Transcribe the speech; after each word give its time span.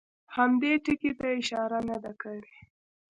هم 0.35 0.51
دې 0.61 0.73
ټکي 0.85 1.11
ته 1.19 1.27
اشاره 1.39 1.79
نه 1.89 1.97
ده 2.03 2.11
کړې. 2.21 2.55